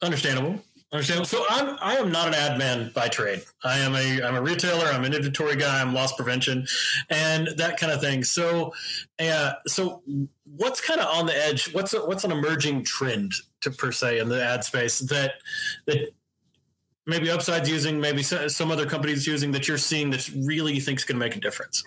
Understandable. 0.00 0.58
Understandable. 0.94 1.26
So 1.26 1.44
I'm 1.50 1.76
I 1.82 1.96
am 1.96 2.12
not 2.12 2.28
an 2.28 2.34
ad 2.34 2.56
man 2.56 2.92
by 2.94 3.08
trade. 3.08 3.42
I 3.64 3.78
am 3.78 3.96
a 3.96 4.22
I'm 4.22 4.36
a 4.36 4.40
retailer. 4.40 4.86
I'm 4.86 5.02
an 5.02 5.12
inventory 5.12 5.56
guy. 5.56 5.80
I'm 5.80 5.92
loss 5.92 6.12
prevention, 6.14 6.68
and 7.10 7.48
that 7.56 7.80
kind 7.80 7.92
of 7.92 8.00
thing. 8.00 8.22
So, 8.22 8.72
uh, 9.18 9.54
so 9.66 10.02
what's 10.44 10.80
kind 10.80 11.00
of 11.00 11.08
on 11.08 11.26
the 11.26 11.36
edge? 11.36 11.74
What's 11.74 11.94
a, 11.94 12.06
what's 12.06 12.22
an 12.22 12.30
emerging 12.30 12.84
trend 12.84 13.32
to 13.62 13.72
per 13.72 13.90
se 13.90 14.20
in 14.20 14.28
the 14.28 14.40
ad 14.40 14.62
space 14.62 15.00
that 15.00 15.32
that 15.86 16.10
maybe 17.06 17.28
Upside's 17.28 17.68
using, 17.68 18.00
maybe 18.00 18.22
some 18.22 18.70
other 18.70 18.86
companies 18.86 19.26
using 19.26 19.50
that 19.50 19.66
you're 19.66 19.78
seeing 19.78 20.10
that 20.10 20.30
really 20.46 20.74
you 20.74 20.80
think 20.80 21.00
is 21.00 21.04
going 21.04 21.18
to 21.18 21.26
make 21.26 21.34
a 21.34 21.40
difference? 21.40 21.82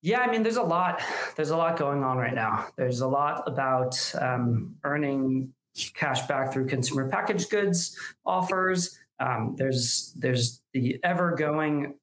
Yeah, 0.00 0.20
I 0.20 0.30
mean, 0.30 0.42
there's 0.42 0.56
a 0.56 0.62
lot. 0.62 1.02
There's 1.36 1.50
a 1.50 1.56
lot 1.56 1.78
going 1.78 2.02
on 2.02 2.16
right 2.16 2.34
now. 2.34 2.68
There's 2.76 3.02
a 3.02 3.06
lot 3.06 3.46
about 3.46 3.94
um, 4.18 4.76
earning 4.84 5.52
cash 5.94 6.26
back 6.26 6.52
through 6.52 6.66
consumer 6.66 7.08
packaged 7.08 7.50
goods 7.50 7.96
offers. 8.24 8.98
Um, 9.18 9.54
there's 9.56 10.14
there's 10.16 10.62
the 10.72 10.98
ever 11.02 11.34
going 11.36 11.94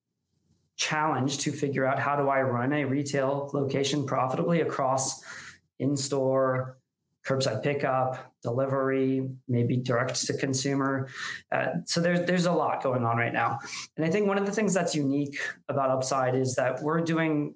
challenge 0.78 1.40
to 1.40 1.52
figure 1.52 1.86
out 1.86 2.00
how 2.00 2.16
do 2.16 2.30
I 2.30 2.42
run 2.42 2.72
a 2.72 2.86
retail 2.86 3.50
location 3.54 4.06
profitably 4.06 4.62
across 4.62 5.24
in 5.80 5.98
store, 5.98 6.78
curbside 7.26 7.64
pickup, 7.64 8.34
delivery, 8.42 9.28
maybe 9.48 9.78
direct 9.78 10.26
to 10.28 10.38
consumer. 10.38 11.10
Uh, 11.52 11.68
so 11.86 12.00
there's 12.00 12.26
there's 12.26 12.46
a 12.46 12.52
lot 12.52 12.82
going 12.82 13.04
on 13.04 13.18
right 13.18 13.34
now, 13.34 13.60
and 13.98 14.06
I 14.06 14.10
think 14.10 14.28
one 14.28 14.38
of 14.38 14.46
the 14.46 14.52
things 14.52 14.74
that's 14.74 14.96
unique 14.96 15.40
about 15.68 15.90
Upside 15.90 16.36
is 16.36 16.56
that 16.56 16.82
we're 16.82 17.02
doing 17.02 17.56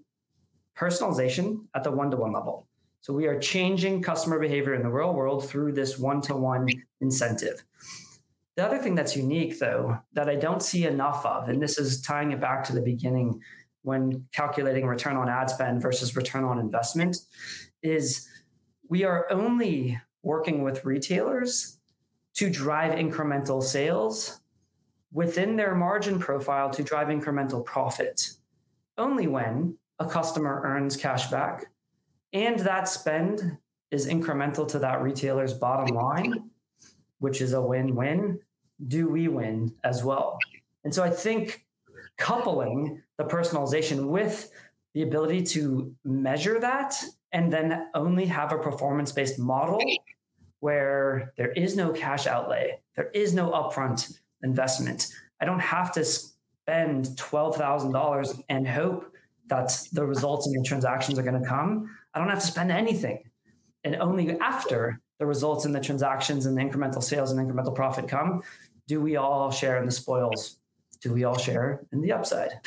personalization 0.77 1.65
at 1.75 1.83
the 1.83 1.91
one 1.91 2.11
to 2.11 2.17
one 2.17 2.33
level. 2.33 2.67
So 3.01 3.13
we 3.13 3.25
are 3.25 3.39
changing 3.39 4.03
customer 4.03 4.39
behavior 4.39 4.75
in 4.75 4.83
the 4.83 4.89
real 4.89 5.13
world 5.13 5.49
through 5.49 5.73
this 5.73 5.97
one 5.97 6.21
to 6.21 6.35
one 6.35 6.67
incentive. 7.01 7.63
The 8.55 8.65
other 8.65 8.77
thing 8.77 8.93
that's 8.93 9.15
unique, 9.15 9.57
though, 9.57 9.97
that 10.13 10.29
I 10.29 10.35
don't 10.35 10.61
see 10.61 10.85
enough 10.85 11.25
of, 11.25 11.49
and 11.49 11.59
this 11.59 11.79
is 11.79 12.01
tying 12.01 12.31
it 12.31 12.39
back 12.39 12.63
to 12.65 12.73
the 12.73 12.81
beginning 12.81 13.41
when 13.81 14.27
calculating 14.33 14.85
return 14.85 15.17
on 15.17 15.29
ad 15.29 15.49
spend 15.49 15.81
versus 15.81 16.15
return 16.15 16.43
on 16.43 16.59
investment, 16.59 17.17
is 17.81 18.27
we 18.87 19.03
are 19.03 19.25
only 19.31 19.99
working 20.21 20.61
with 20.61 20.85
retailers 20.85 21.79
to 22.35 22.51
drive 22.51 22.91
incremental 22.93 23.63
sales 23.63 24.41
within 25.11 25.55
their 25.55 25.73
margin 25.73 26.19
profile 26.19 26.69
to 26.69 26.83
drive 26.83 27.07
incremental 27.07 27.65
profit. 27.65 28.29
Only 28.95 29.25
when 29.25 29.77
a 29.97 30.05
customer 30.05 30.61
earns 30.63 30.95
cash 30.95 31.31
back 31.31 31.70
and 32.33 32.59
that 32.59 32.87
spend 32.87 33.57
is 33.91 34.07
incremental 34.07 34.67
to 34.69 34.79
that 34.79 35.01
retailer's 35.01 35.53
bottom 35.53 35.95
line, 35.95 36.49
which 37.19 37.41
is 37.41 37.53
a 37.53 37.61
win 37.61 37.95
win, 37.95 38.39
do 38.87 39.09
we 39.09 39.27
win 39.27 39.73
as 39.83 40.03
well? 40.03 40.37
And 40.83 40.93
so 40.93 41.03
I 41.03 41.09
think 41.09 41.65
coupling 42.17 43.01
the 43.17 43.23
personalization 43.23 44.07
with 44.07 44.51
the 44.93 45.03
ability 45.03 45.43
to 45.43 45.93
measure 46.03 46.59
that 46.59 46.95
and 47.31 47.51
then 47.51 47.87
only 47.93 48.25
have 48.25 48.51
a 48.51 48.57
performance 48.57 49.11
based 49.11 49.39
model 49.39 49.81
where 50.59 51.33
there 51.37 51.51
is 51.51 51.75
no 51.75 51.91
cash 51.91 52.27
outlay, 52.27 52.79
there 52.95 53.09
is 53.13 53.33
no 53.33 53.51
upfront 53.51 54.19
investment. 54.43 55.07
I 55.39 55.45
don't 55.45 55.59
have 55.59 55.91
to 55.93 56.05
spend 56.05 57.05
$12,000 57.15 58.43
and 58.49 58.67
hope 58.67 59.11
that 59.47 59.87
the 59.91 60.05
results 60.05 60.47
in 60.47 60.53
the 60.53 60.63
transactions 60.63 61.17
are 61.17 61.23
going 61.23 61.41
to 61.41 61.47
come. 61.47 61.89
I 62.13 62.19
don't 62.19 62.29
have 62.29 62.39
to 62.39 62.47
spend 62.47 62.71
anything. 62.71 63.23
And 63.83 63.95
only 63.95 64.39
after 64.39 64.99
the 65.19 65.25
results 65.25 65.65
in 65.65 65.71
the 65.71 65.79
transactions 65.79 66.45
and 66.45 66.57
the 66.57 66.61
incremental 66.61 67.03
sales 67.03 67.31
and 67.31 67.39
incremental 67.39 67.73
profit 67.73 68.07
come, 68.07 68.41
do 68.87 69.01
we 69.01 69.15
all 69.15 69.51
share 69.51 69.77
in 69.77 69.85
the 69.85 69.91
spoils? 69.91 70.57
Do 71.01 71.13
we 71.13 71.23
all 71.23 71.37
share 71.37 71.81
in 71.91 72.01
the 72.01 72.11
upside? 72.11 72.59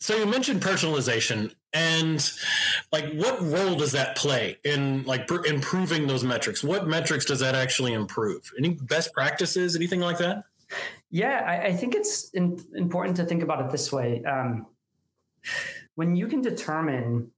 So 0.00 0.16
you 0.16 0.26
mentioned 0.26 0.62
personalization 0.62 1.54
and 1.72 2.30
like 2.92 3.12
what 3.14 3.40
role 3.42 3.74
does 3.74 3.92
that 3.92 4.16
play 4.16 4.56
in 4.64 5.02
like 5.04 5.26
pr- 5.26 5.44
improving 5.44 6.06
those 6.06 6.24
metrics? 6.24 6.62
What 6.62 6.86
metrics 6.86 7.24
does 7.24 7.40
that 7.40 7.54
actually 7.54 7.92
improve? 7.92 8.50
Any 8.56 8.70
best 8.70 9.12
practices, 9.12 9.74
anything 9.74 10.00
like 10.00 10.18
that? 10.18 10.44
Yeah, 11.10 11.44
I, 11.46 11.68
I 11.68 11.72
think 11.72 11.94
it's 11.94 12.30
in, 12.30 12.62
important 12.74 13.16
to 13.16 13.24
think 13.24 13.42
about 13.42 13.64
it 13.64 13.70
this 13.70 13.90
way. 13.90 14.22
Um, 14.24 14.66
when 15.94 16.14
you 16.14 16.26
can 16.28 16.42
determine 16.42 17.30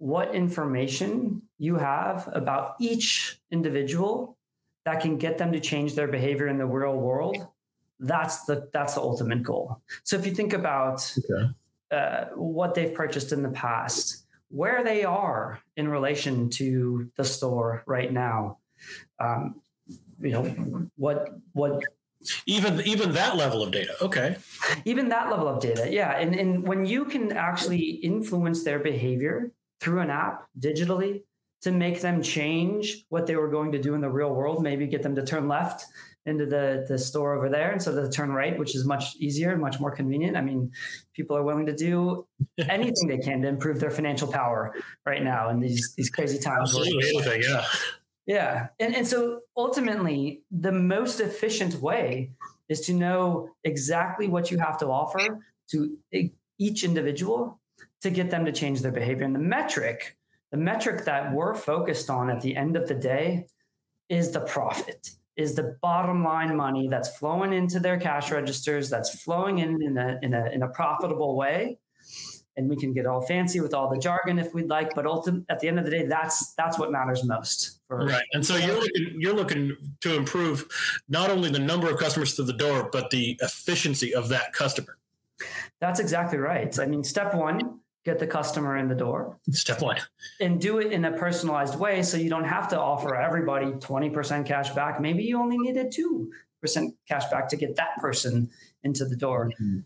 what 0.00 0.34
information 0.34 1.42
you 1.58 1.76
have 1.76 2.28
about 2.32 2.74
each 2.80 3.38
individual 3.50 4.36
that 4.84 5.00
can 5.00 5.18
get 5.18 5.38
them 5.38 5.52
to 5.52 5.60
change 5.60 5.94
their 5.94 6.08
behavior 6.08 6.48
in 6.48 6.58
the 6.58 6.66
real 6.66 6.96
world 6.96 7.36
that's 8.00 8.44
the 8.44 8.68
that's 8.72 8.94
the 8.94 9.00
ultimate 9.00 9.42
goal. 9.42 9.82
So 10.04 10.16
if 10.16 10.26
you 10.26 10.34
think 10.34 10.52
about 10.52 11.14
okay. 11.18 11.50
uh, 11.90 12.24
what 12.34 12.74
they've 12.74 12.94
purchased 12.94 13.32
in 13.32 13.42
the 13.42 13.50
past 13.50 14.24
where 14.48 14.82
they 14.82 15.04
are 15.04 15.60
in 15.76 15.86
relation 15.86 16.50
to 16.50 17.08
the 17.16 17.24
store 17.24 17.84
right 17.86 18.12
now 18.12 18.58
um, 19.20 19.60
you 20.20 20.32
know 20.32 20.88
what 20.96 21.28
what 21.52 21.82
even 22.46 22.80
even 22.82 23.12
that 23.12 23.36
level 23.36 23.62
of 23.62 23.70
data 23.70 23.94
okay. 24.02 24.36
Even 24.84 25.10
that 25.10 25.30
level 25.30 25.48
of 25.48 25.60
data 25.60 25.88
yeah. 25.90 26.16
And 26.18 26.34
and 26.34 26.66
when 26.66 26.86
you 26.86 27.04
can 27.04 27.32
actually 27.32 27.80
influence 27.80 28.64
their 28.64 28.78
behavior 28.78 29.52
through 29.80 30.00
an 30.00 30.10
app 30.10 30.46
digitally 30.58 31.22
to 31.62 31.70
make 31.70 32.00
them 32.00 32.22
change 32.22 33.04
what 33.08 33.26
they 33.26 33.36
were 33.36 33.48
going 33.48 33.72
to 33.72 33.78
do 33.78 33.94
in 33.94 34.00
the 34.00 34.08
real 34.08 34.34
world, 34.34 34.62
maybe 34.62 34.86
get 34.86 35.02
them 35.02 35.14
to 35.14 35.24
turn 35.24 35.48
left 35.48 35.84
into 36.26 36.46
the, 36.46 36.84
the 36.88 36.98
store 36.98 37.34
over 37.34 37.48
there 37.48 37.72
instead 37.72 37.96
of 37.96 38.04
the 38.04 38.10
turn 38.10 38.30
right, 38.30 38.58
which 38.58 38.74
is 38.74 38.84
much 38.84 39.16
easier 39.16 39.52
and 39.52 39.60
much 39.60 39.80
more 39.80 39.90
convenient. 39.90 40.36
I 40.36 40.42
mean, 40.42 40.70
people 41.14 41.36
are 41.36 41.42
willing 41.42 41.66
to 41.66 41.74
do 41.74 42.26
anything 42.68 43.08
they 43.08 43.18
can 43.18 43.42
to 43.42 43.48
improve 43.48 43.80
their 43.80 43.90
financial 43.90 44.30
power 44.30 44.74
right 45.06 45.22
now 45.22 45.50
in 45.50 45.60
these 45.60 45.94
these 45.96 46.10
crazy 46.10 46.38
times. 46.38 46.74
Absolutely, 46.76 47.42
yeah. 47.42 47.64
Yeah. 48.26 48.68
And, 48.78 48.94
and 48.94 49.08
so 49.08 49.40
ultimately, 49.56 50.42
the 50.50 50.72
most 50.72 51.20
efficient 51.20 51.74
way 51.82 52.30
is 52.68 52.82
to 52.82 52.92
know 52.92 53.50
exactly 53.64 54.28
what 54.28 54.50
you 54.50 54.58
have 54.58 54.78
to 54.78 54.86
offer 54.86 55.40
to 55.72 55.96
each 56.58 56.84
individual 56.84 57.59
to 58.02 58.10
get 58.10 58.30
them 58.30 58.44
to 58.44 58.52
change 58.52 58.80
their 58.80 58.92
behavior. 58.92 59.24
And 59.24 59.34
the 59.34 59.40
metric, 59.40 60.16
the 60.50 60.56
metric 60.56 61.04
that 61.04 61.32
we're 61.32 61.54
focused 61.54 62.10
on 62.10 62.30
at 62.30 62.40
the 62.40 62.56
end 62.56 62.76
of 62.76 62.88
the 62.88 62.94
day 62.94 63.46
is 64.08 64.32
the 64.32 64.40
profit, 64.40 65.10
is 65.36 65.54
the 65.54 65.76
bottom 65.80 66.24
line 66.24 66.56
money 66.56 66.88
that's 66.88 67.16
flowing 67.18 67.52
into 67.52 67.78
their 67.78 67.98
cash 67.98 68.30
registers, 68.30 68.90
that's 68.90 69.22
flowing 69.22 69.58
in 69.58 69.82
in 69.82 69.96
a, 69.96 70.18
in 70.22 70.34
a, 70.34 70.46
in 70.50 70.62
a 70.62 70.68
profitable 70.68 71.36
way. 71.36 71.78
And 72.56 72.68
we 72.68 72.76
can 72.76 72.92
get 72.92 73.06
all 73.06 73.22
fancy 73.22 73.60
with 73.60 73.72
all 73.72 73.88
the 73.88 73.98
jargon 73.98 74.38
if 74.38 74.52
we'd 74.52 74.68
like, 74.68 74.94
but 74.94 75.06
ultimately, 75.06 75.46
at 75.48 75.60
the 75.60 75.68
end 75.68 75.78
of 75.78 75.84
the 75.84 75.90
day, 75.90 76.04
that's 76.04 76.52
that's 76.54 76.78
what 76.78 76.90
matters 76.90 77.24
most. 77.24 77.80
For, 77.86 77.98
right, 77.98 78.24
and 78.32 78.44
so 78.44 78.56
you're 78.56 78.74
looking 78.74 79.16
you're 79.18 79.34
looking 79.34 79.76
to 80.02 80.14
improve 80.14 80.66
not 81.08 81.30
only 81.30 81.48
the 81.48 81.60
number 81.60 81.88
of 81.88 81.98
customers 81.98 82.34
to 82.34 82.42
the 82.42 82.52
door, 82.52 82.90
but 82.92 83.10
the 83.10 83.38
efficiency 83.40 84.14
of 84.14 84.28
that 84.30 84.52
customer. 84.52 84.98
That's 85.80 86.00
exactly 86.00 86.38
right. 86.38 86.76
I 86.78 86.86
mean, 86.86 87.04
step 87.04 87.34
one 87.34 87.80
get 88.04 88.18
the 88.18 88.26
customer 88.26 88.76
in 88.76 88.88
the 88.88 88.94
door. 88.94 89.36
Step 89.50 89.82
one. 89.82 89.98
And 90.40 90.60
do 90.60 90.78
it 90.78 90.92
in 90.92 91.04
a 91.04 91.12
personalized 91.12 91.78
way 91.78 92.02
so 92.02 92.16
you 92.16 92.30
don't 92.30 92.44
have 92.44 92.68
to 92.68 92.80
offer 92.80 93.14
everybody 93.14 93.66
20% 93.66 94.46
cash 94.46 94.70
back. 94.70 95.00
Maybe 95.00 95.22
you 95.22 95.38
only 95.38 95.58
needed 95.58 95.92
2% 95.92 96.28
cash 97.06 97.24
back 97.30 97.48
to 97.48 97.56
get 97.56 97.76
that 97.76 97.96
person 97.98 98.50
into 98.84 99.04
the 99.04 99.16
door. 99.16 99.50
Mm-hmm. 99.60 99.80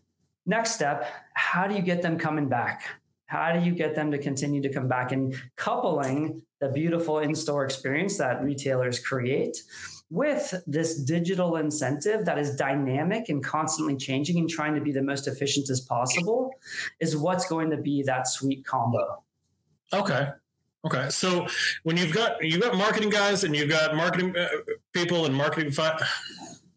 Next 0.46 0.75
step, 0.75 1.11
how 1.34 1.66
do 1.66 1.75
you 1.75 1.82
get 1.82 2.02
them 2.02 2.18
coming 2.18 2.49
back? 2.49 2.84
How 3.26 3.52
do 3.52 3.64
you 3.64 3.73
get 3.73 3.95
them 3.95 4.11
to 4.11 4.19
continue 4.19 4.62
to 4.62 4.69
come 4.69 4.88
back 4.88 5.12
and 5.12 5.35
coupling 5.57 6.43
the 6.61 6.69
beautiful 6.69 7.19
in-store 7.19 7.64
experience 7.64 8.19
that 8.19 8.43
retailers 8.43 9.00
create 9.00 9.62
with 10.11 10.54
this 10.66 11.00
digital 11.00 11.57
incentive 11.57 12.25
that 12.25 12.38
is 12.38 12.54
dynamic 12.57 13.28
and 13.28 13.43
constantly 13.43 13.97
changing 13.97 14.38
and 14.38 14.49
trying 14.49 14.75
to 14.75 14.81
be 14.81 14.93
the 14.93 15.02
most 15.02 15.26
efficient 15.26 15.69
as 15.71 15.81
possible 15.81 16.50
is 17.00 17.16
what's 17.16 17.47
going 17.47 17.71
to 17.71 17.76
be 17.76 18.02
that 18.02 18.28
sweet 18.28 18.64
combo. 18.64 19.23
Okay. 19.93 20.28
Okay. 20.85 21.09
So 21.09 21.47
when 21.83 21.97
you've 21.97 22.12
got 22.12 22.43
you've 22.45 22.61
got 22.61 22.76
marketing 22.76 23.11
guys 23.11 23.45
and 23.45 23.57
you've 23.57 23.71
got 23.71 23.97
marketing 23.97 24.37
uh, 24.37 24.49
people 24.93 25.25
and 25.25 25.35
marketing 25.35 25.71
fi- 25.71 26.00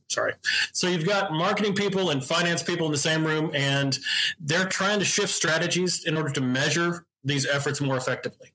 sorry. 0.10 0.34
So 0.74 0.88
you've 0.88 1.06
got 1.06 1.32
marketing 1.32 1.74
people 1.74 2.10
and 2.10 2.24
finance 2.24 2.64
people 2.64 2.86
in 2.86 2.92
the 2.92 2.98
same 2.98 3.26
room 3.26 3.52
and 3.54 3.98
they're 4.40 4.68
trying 4.68 5.00
to 5.00 5.06
shift 5.06 5.30
strategies 5.30 6.06
in 6.06 6.18
order 6.18 6.32
to 6.32 6.42
measure 6.42 7.06
these 7.24 7.46
efforts 7.46 7.82
more 7.82 7.98
effectively. 7.98 8.54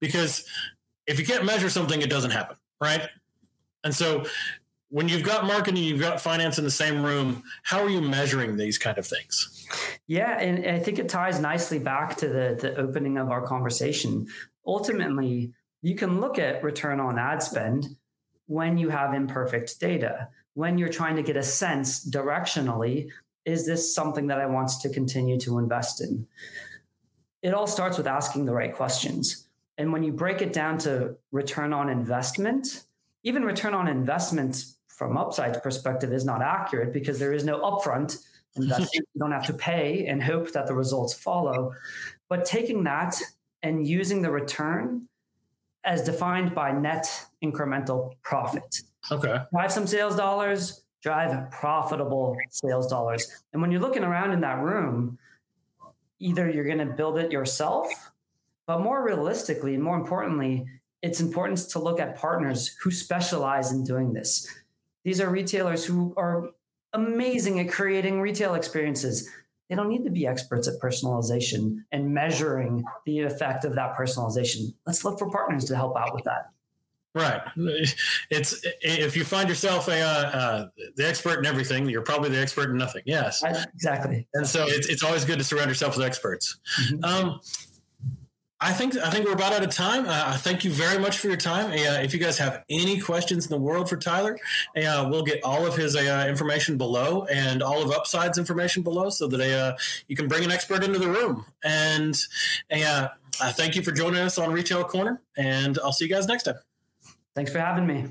Because 0.00 0.44
if 1.06 1.18
you 1.18 1.26
can't 1.26 1.44
measure 1.44 1.68
something 1.68 2.00
it 2.00 2.10
doesn't 2.10 2.30
happen, 2.30 2.56
right? 2.80 3.08
And 3.84 3.94
so 3.94 4.24
when 4.90 5.08
you've 5.08 5.22
got 5.22 5.44
marketing, 5.44 5.82
you've 5.82 6.00
got 6.00 6.20
finance 6.20 6.58
in 6.58 6.64
the 6.64 6.70
same 6.70 7.02
room, 7.02 7.42
how 7.62 7.82
are 7.82 7.88
you 7.88 8.00
measuring 8.00 8.56
these 8.56 8.76
kind 8.76 8.98
of 8.98 9.06
things? 9.06 9.66
Yeah, 10.08 10.38
and 10.38 10.66
I 10.66 10.80
think 10.80 10.98
it 10.98 11.08
ties 11.08 11.38
nicely 11.38 11.78
back 11.78 12.16
to 12.18 12.28
the, 12.28 12.58
the 12.60 12.76
opening 12.76 13.16
of 13.16 13.30
our 13.30 13.40
conversation. 13.40 14.26
Ultimately, 14.66 15.52
you 15.82 15.94
can 15.94 16.20
look 16.20 16.38
at 16.38 16.62
return 16.64 16.98
on 16.98 17.18
ad 17.18 17.42
spend 17.42 17.86
when 18.46 18.76
you 18.76 18.88
have 18.88 19.14
imperfect 19.14 19.78
data, 19.78 20.28
when 20.60 20.76
you're 20.76 20.90
trying 20.90 21.16
to 21.16 21.22
get 21.22 21.38
a 21.38 21.42
sense 21.42 22.06
directionally, 22.08 23.08
is 23.46 23.66
this 23.66 23.94
something 23.94 24.26
that 24.26 24.38
I 24.38 24.44
want 24.44 24.68
to 24.82 24.90
continue 24.90 25.40
to 25.40 25.58
invest 25.58 26.02
in? 26.02 26.26
It 27.40 27.54
all 27.54 27.66
starts 27.66 27.96
with 27.96 28.06
asking 28.06 28.44
the 28.44 28.52
right 28.52 28.74
questions. 28.74 29.48
And 29.78 29.90
when 29.90 30.02
you 30.02 30.12
break 30.12 30.42
it 30.42 30.52
down 30.52 30.76
to 30.80 31.16
return 31.32 31.72
on 31.72 31.88
investment, 31.88 32.84
even 33.22 33.42
return 33.42 33.72
on 33.72 33.88
investment 33.88 34.66
from 34.88 35.16
upside 35.16 35.62
perspective 35.62 36.12
is 36.12 36.26
not 36.26 36.42
accurate 36.42 36.92
because 36.92 37.18
there 37.18 37.32
is 37.32 37.42
no 37.42 37.58
upfront 37.60 38.22
investment. 38.56 39.06
you 39.14 39.18
don't 39.18 39.32
have 39.32 39.46
to 39.46 39.54
pay 39.54 40.04
and 40.08 40.22
hope 40.22 40.52
that 40.52 40.66
the 40.66 40.74
results 40.74 41.14
follow. 41.14 41.72
but 42.28 42.44
taking 42.44 42.84
that 42.84 43.18
and 43.62 43.86
using 43.86 44.20
the 44.20 44.30
return 44.30 45.08
as 45.84 46.04
defined 46.04 46.54
by 46.54 46.70
net 46.70 47.06
incremental 47.42 48.12
profit. 48.22 48.82
Okay. 49.10 49.38
Drive 49.52 49.72
some 49.72 49.86
sales 49.86 50.16
dollars, 50.16 50.82
drive 51.02 51.50
profitable 51.50 52.36
sales 52.50 52.86
dollars. 52.86 53.42
And 53.52 53.62
when 53.62 53.70
you're 53.70 53.80
looking 53.80 54.04
around 54.04 54.32
in 54.32 54.40
that 54.40 54.60
room, 54.60 55.18
either 56.18 56.50
you're 56.50 56.64
going 56.64 56.78
to 56.78 56.86
build 56.86 57.18
it 57.18 57.32
yourself, 57.32 58.12
but 58.66 58.80
more 58.80 59.04
realistically, 59.04 59.76
more 59.76 59.96
importantly, 59.96 60.66
it's 61.02 61.20
important 61.20 61.58
to 61.70 61.78
look 61.78 61.98
at 61.98 62.16
partners 62.16 62.76
who 62.82 62.90
specialize 62.90 63.72
in 63.72 63.84
doing 63.84 64.12
this. 64.12 64.46
These 65.02 65.20
are 65.20 65.30
retailers 65.30 65.84
who 65.84 66.12
are 66.16 66.50
amazing 66.92 67.58
at 67.60 67.70
creating 67.70 68.20
retail 68.20 68.54
experiences. 68.54 69.28
They 69.68 69.76
don't 69.76 69.88
need 69.88 70.04
to 70.04 70.10
be 70.10 70.26
experts 70.26 70.68
at 70.68 70.78
personalization 70.80 71.84
and 71.92 72.12
measuring 72.12 72.84
the 73.06 73.20
effect 73.20 73.64
of 73.64 73.74
that 73.76 73.96
personalization. 73.96 74.74
Let's 74.84 75.04
look 75.04 75.18
for 75.18 75.30
partners 75.30 75.64
to 75.66 75.76
help 75.76 75.96
out 75.96 76.14
with 76.14 76.24
that. 76.24 76.50
Right. 77.14 77.42
It's 78.30 78.64
if 78.82 79.16
you 79.16 79.24
find 79.24 79.48
yourself 79.48 79.88
a 79.88 80.00
uh, 80.00 80.06
uh, 80.06 80.68
the 80.96 81.08
expert 81.08 81.40
in 81.40 81.46
everything, 81.46 81.88
you're 81.88 82.02
probably 82.02 82.30
the 82.30 82.40
expert 82.40 82.70
in 82.70 82.76
nothing. 82.76 83.02
Yes, 83.04 83.42
exactly. 83.42 84.28
And 84.34 84.46
so 84.46 84.66
it's, 84.68 84.88
it's 84.88 85.02
always 85.02 85.24
good 85.24 85.38
to 85.38 85.44
surround 85.44 85.68
yourself 85.68 85.96
with 85.96 86.06
experts. 86.06 86.58
Mm-hmm. 86.80 87.04
Um, 87.04 87.40
I 88.62 88.72
think 88.72 88.96
I 88.98 89.08
think 89.08 89.24
we're 89.24 89.32
about 89.32 89.54
out 89.54 89.64
of 89.64 89.70
time. 89.70 90.04
Uh, 90.06 90.36
thank 90.36 90.64
you 90.64 90.70
very 90.70 90.98
much 90.98 91.18
for 91.18 91.28
your 91.28 91.36
time. 91.36 91.70
Uh, 91.70 92.02
if 92.02 92.12
you 92.12 92.20
guys 92.20 92.36
have 92.38 92.62
any 92.68 93.00
questions 93.00 93.46
in 93.46 93.50
the 93.50 93.58
world 93.58 93.88
for 93.88 93.96
Tyler, 93.96 94.38
uh, 94.76 95.08
we'll 95.10 95.24
get 95.24 95.42
all 95.42 95.66
of 95.66 95.74
his 95.76 95.96
uh, 95.96 96.26
information 96.28 96.76
below 96.76 97.24
and 97.24 97.62
all 97.62 97.82
of 97.82 97.90
Upside's 97.90 98.36
information 98.36 98.82
below, 98.82 99.08
so 99.08 99.26
that 99.28 99.40
uh, 99.40 99.76
you 100.08 100.16
can 100.16 100.28
bring 100.28 100.44
an 100.44 100.52
expert 100.52 100.84
into 100.84 100.98
the 100.98 101.08
room. 101.08 101.46
And 101.64 102.14
uh, 102.70 103.08
thank 103.52 103.76
you 103.76 103.82
for 103.82 103.92
joining 103.92 104.20
us 104.20 104.36
on 104.36 104.52
Retail 104.52 104.84
Corner, 104.84 105.22
and 105.38 105.78
I'll 105.82 105.92
see 105.92 106.04
you 106.04 106.14
guys 106.14 106.26
next 106.26 106.42
time. 106.42 106.58
Thanks 107.34 107.52
for 107.52 107.58
having 107.58 107.86
me. 107.86 108.06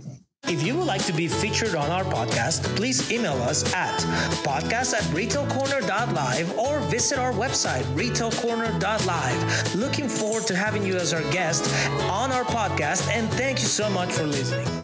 If 0.47 0.63
you 0.63 0.77
would 0.77 0.87
like 0.87 1.03
to 1.05 1.13
be 1.13 1.27
featured 1.27 1.75
on 1.75 1.89
our 1.91 2.03
podcast, 2.05 2.63
please 2.75 3.11
email 3.11 3.39
us 3.43 3.73
at 3.73 3.99
podcast 4.43 4.93
at 4.93 5.03
retailcorner.live 5.13 6.57
or 6.57 6.79
visit 6.81 7.19
our 7.19 7.33
website, 7.33 7.83
retailcorner.live. 7.93 9.75
Looking 9.75 10.07
forward 10.07 10.47
to 10.47 10.55
having 10.55 10.85
you 10.85 10.95
as 10.95 11.13
our 11.13 11.23
guest 11.31 11.69
on 12.09 12.31
our 12.31 12.45
podcast, 12.45 13.07
and 13.09 13.29
thank 13.33 13.59
you 13.59 13.67
so 13.67 13.89
much 13.89 14.11
for 14.11 14.23
listening. 14.23 14.78